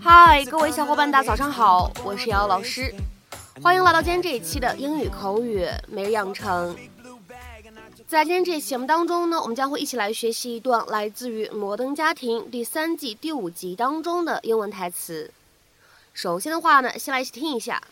[0.00, 2.94] 嗨，各位小伙伴，大家早上好，我是瑶老师，
[3.60, 6.76] 欢迎来到今天这一期的英语口语每日养成。
[8.06, 15.32] 在今天这期节目当中呢，我们将会一起来学习一段来自于《摩登家庭》第三季第五集当中的英文台词。
[16.14, 17.82] 首先的话呢，先来一起听一下。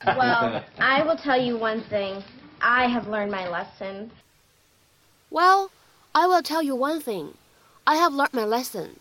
[0.00, 2.22] Well, I will tell you one thing.
[2.60, 4.10] I have learned my lesson.
[5.28, 5.68] Well,
[6.15, 7.33] I will tell you one thing.
[7.85, 8.95] I have learned my lesson.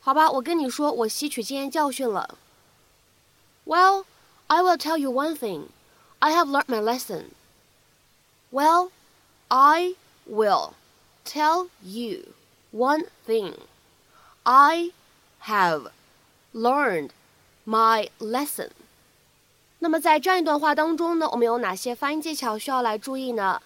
[0.00, 2.38] 好吧，我跟你说，我吸取经验教训了。
[3.66, 4.04] Well,
[4.46, 5.66] I will tell you one thing.
[6.20, 7.26] I have learned my lesson.
[8.50, 8.90] Well,
[9.48, 10.72] I will
[11.24, 12.32] tell you
[12.72, 13.54] one thing.
[14.44, 14.92] I
[15.42, 15.90] have
[16.54, 17.10] learned
[17.66, 18.70] my lesson.
[19.80, 23.60] 那么在这样一段话当中呢，我们有哪些发音技巧需要来注意呢？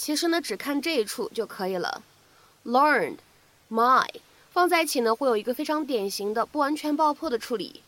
[0.00, 2.02] 其实呢，只看这一处就可以了。
[2.64, 3.18] Learned,
[3.70, 4.06] my
[4.50, 7.82] 放在一起呢，会有一个非常典型的不完全爆破的处理，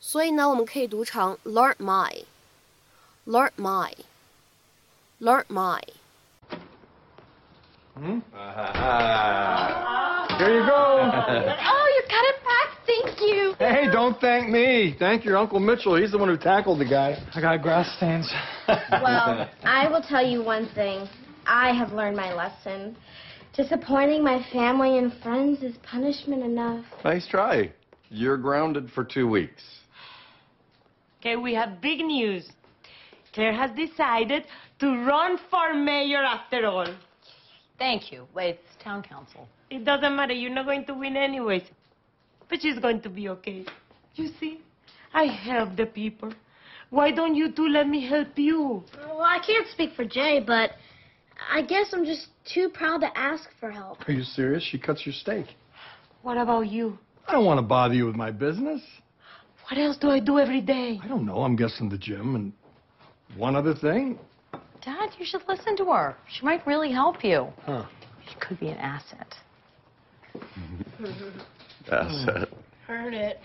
[0.00, 8.20] 所以呢，我们可以读成 learn my，learn my，learn my。Hmm?
[10.38, 10.70] Here you go.
[10.70, 12.68] Oh, you cut it back.
[12.86, 13.56] Thank you.
[13.58, 14.94] Hey, don't thank me.
[14.96, 15.96] Thank your Uncle Mitchell.
[15.96, 17.18] He's the one who tackled the guy.
[17.34, 18.32] I got grass stains.
[18.68, 21.08] Well, I will tell you one thing.
[21.45, 22.95] I have learned my lesson.
[23.55, 26.85] Disappointing my family and friends is punishment enough.
[27.03, 27.71] Nice try.
[28.09, 29.63] You're grounded for two weeks.
[31.19, 32.49] Okay, we have big news.
[33.33, 34.45] Claire has decided
[34.79, 36.87] to run for mayor after all.
[37.77, 38.27] Thank you.
[38.35, 39.47] Wait, it's town council.
[39.69, 40.33] It doesn't matter.
[40.33, 41.63] You're not going to win anyways.
[42.49, 43.65] But she's going to be okay.
[44.15, 44.61] You see,
[45.13, 46.31] I help the people.
[46.89, 48.83] Why don't you two let me help you?
[49.07, 50.71] Well, I can't speak for Jay, but
[51.51, 54.07] I guess I'm just too proud to ask for help.
[54.07, 54.63] Are you serious?
[54.63, 55.45] She cuts your steak.
[56.21, 56.97] What about you?
[57.27, 58.81] I don't want to bother you with my business.
[59.69, 60.99] What else do I do every day?
[61.03, 61.37] I don't know.
[61.37, 62.53] I'm guessing the gym and
[63.37, 64.19] one other thing.
[64.83, 66.15] Dad, you should listen to her.
[66.29, 67.47] She might really help you.
[67.65, 67.85] Huh.
[68.27, 69.33] She could be an asset.
[71.91, 72.49] Asset.
[72.87, 73.39] Heard it.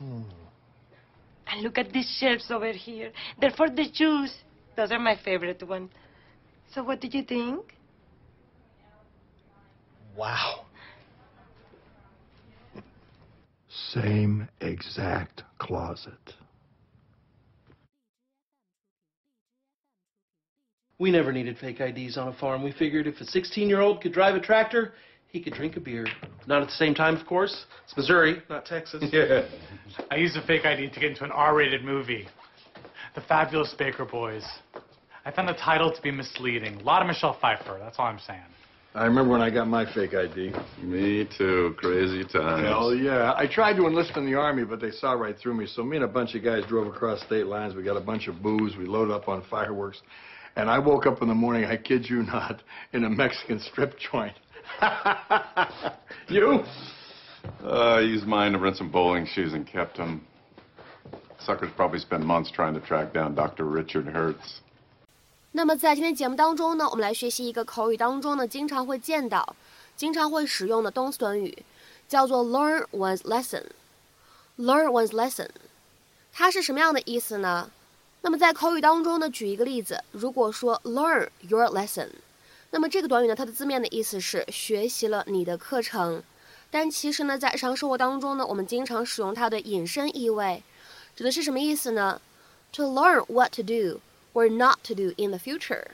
[0.00, 3.12] And look at these shelves over here.
[3.40, 4.34] They're for the shoes.
[4.76, 5.90] Those are my favorite ones.
[6.74, 7.76] So what did you think?
[10.16, 10.66] Wow.
[13.68, 16.34] Same exact closet.
[20.98, 22.64] We never needed fake IDs on a farm.
[22.64, 24.94] We figured if a 16 year old could drive a tractor,
[25.28, 26.06] he could drink a beer.
[26.46, 27.66] Not at the same time, of course.
[27.84, 29.04] It's Missouri, not Texas.
[29.12, 29.48] Yeah.
[30.10, 32.26] I used a fake ID to get into an R-rated movie,
[33.14, 34.44] The Fabulous Baker Boys.
[35.26, 36.76] I found the title to be misleading.
[36.76, 37.78] A lot of Michelle Pfeiffer.
[37.80, 38.42] That's all I'm saying.
[38.94, 40.52] I remember when I got my fake ID.
[40.82, 41.74] Me too.
[41.78, 42.64] Crazy times.
[42.64, 43.32] Hell yeah.
[43.36, 45.66] I tried to enlist in the Army, but they saw right through me.
[45.66, 47.74] So me and a bunch of guys drove across state lines.
[47.74, 48.76] We got a bunch of booze.
[48.76, 50.00] We loaded up on fireworks.
[50.56, 52.62] And I woke up in the morning, I kid you not,
[52.92, 54.38] in a Mexican strip joint.
[56.28, 56.62] you?
[57.64, 60.24] Uh, I used mine to rent some bowling shoes and kept them.
[61.40, 63.64] Suckers probably spent months trying to track down Dr.
[63.64, 64.60] Richard Hertz.
[65.56, 69.54] 那么在今天节目当中呢，我们来学习一个口语当中呢经常会见到、
[69.94, 71.56] 经常会使用的动词短语，
[72.08, 73.62] 叫做 learn one's lesson。
[74.58, 75.48] learn one's lesson，
[76.32, 77.70] 它是什么样的意思呢？
[78.22, 82.08] 那么在口语当中呢，举一个例子，如果说 learn your lesson，
[82.72, 86.20] 那么这个短语呢，它的字面的意思是学习了你的课程，
[86.68, 90.64] 但其实呢，在日常生活当中呢，我们经常使用它的引申意味，
[91.14, 92.20] 指的是什么意思呢
[92.72, 94.00] ？To learn what to do
[94.33, 95.87] or not to do in the future,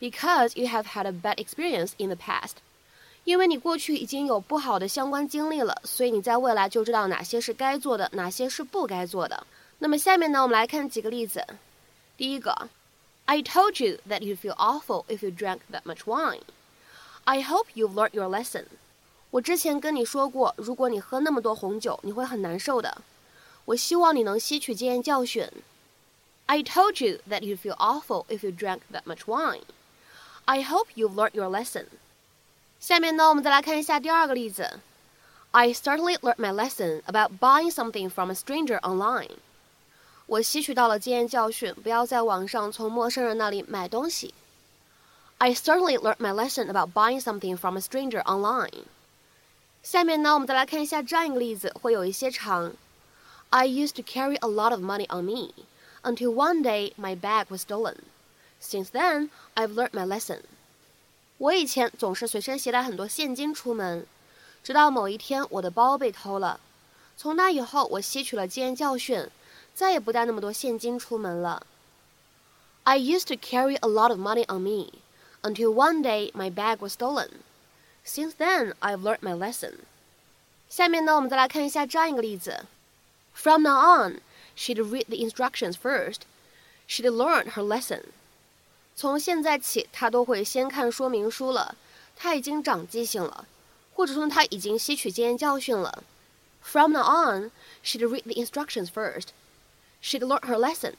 [0.00, 2.54] because you have had a bad experience in the past。
[3.24, 9.46] 因为你过去已经有不好的相关经历了，所以你在未来就知道哪些是该做的，哪些是不该做的。
[9.78, 11.44] 那么下面呢，我们来看几个例子。
[12.16, 12.68] 第一个，
[13.26, 16.42] I told you that you'd feel awful if you drank that much wine.
[17.24, 18.64] I hope you've learned your lesson.
[19.30, 23.02] 我之前跟你说过，如果你喝那么多红酒，你会很难受的。
[23.66, 25.46] 我希望你能吸取经验教训。
[26.46, 29.62] I told you that you'd feel awful if you drank that much wine.
[30.46, 31.86] I hope you've learned your lesson.
[32.80, 34.80] 下面呢，我们再来看一下第二个例子。
[35.52, 39.30] I certainly learned my lesson about buying something from a stranger online.
[40.26, 44.32] 我吸取到了经验教训，不要在网上从陌生人那里买东西。
[45.38, 48.84] I certainly learned my lesson about buying something from a stranger online.
[49.82, 52.72] 下面呢，我们再来看一下这样一个例子，会有一些长。
[53.50, 55.52] I used to carry a lot of money on me
[56.04, 57.96] until one day my bag was stolen.
[58.60, 60.40] Since then, I've learned my lesson.
[61.38, 64.06] 我以前总是随身携带很多现金出门，
[64.62, 66.60] 直到某一天我的包被偷了。
[67.16, 69.28] 从那以后，我吸取了经验教训，
[69.74, 71.66] 再也不带那么多现金出门了。
[72.84, 74.92] I used to carry a lot of money on me
[75.42, 77.28] until one day my bag was stolen.
[78.04, 79.74] Since then, I've learned my lesson.
[80.68, 82.64] 下面呢，我们再来看一下这样一个例子。
[83.34, 84.20] From now on,
[84.55, 86.21] she'd read the instructions first.
[86.87, 88.03] She'd learn her lesson.
[88.95, 91.75] 从现在起，她都会先看说明书了。
[92.15, 93.45] 她已经长记性了，
[93.93, 96.03] 或者说她已经吸取经验教训了。
[96.61, 97.51] From now on,
[97.83, 99.27] she'd read the instructions first.
[100.01, 100.93] She'd learn her lesson.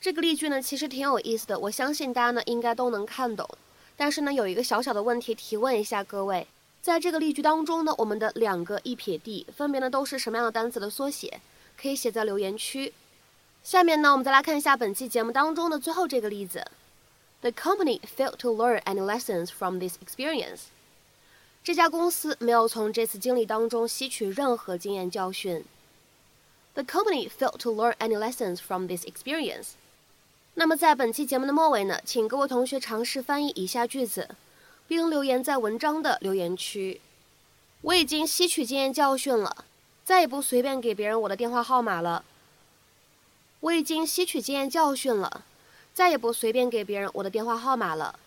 [0.00, 3.48] 这个例句呢，其实挺有意思的，我相信大家呢应该都能看懂。
[3.96, 6.46] 但是呢，有一个小小的问题提问一下各位，
[6.80, 11.40] 在这个例句当中呢，我们的两个一撇 d 分别呢都是什么样的单词的缩写？
[11.80, 12.92] 可以写在留言区。
[13.62, 16.64] 下面呢，我们再来看一下本期节目当中的最后这个例子
[17.40, 20.64] ：The company failed to learn any lessons from this experience。
[21.62, 25.64] 这家公司没有从这次经历当中吸取任何经验教训。
[26.74, 29.72] The company failed to learn any lessons from this experience。
[30.54, 34.28] 那么在本期节目的末尾呢，请各位同学尝试翻译以下句子，
[34.88, 37.00] 并留言在文章的留言区。
[37.82, 39.64] 我已经吸取经验教训了，
[40.10, 42.24] 再也不随便给别人我的电话号码了。
[43.60, 45.44] 我已经吸取经验教训了，
[45.94, 48.18] 再也不随便给别人我的电话号码了。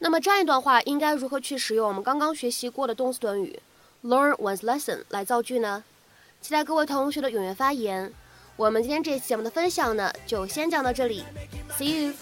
[0.00, 3.58] 那么这样一段话应该如何去使用我们刚刚学习过的动词短语
[4.04, 5.82] learn one's lesson 来造句呢？
[6.42, 8.12] 期待各位同学的踊跃发言。
[8.56, 11.24] 我们今天这期节目的分享呢，就先讲到这里
[11.78, 12.14] ，See you。